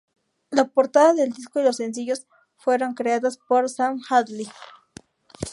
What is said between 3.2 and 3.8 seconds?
por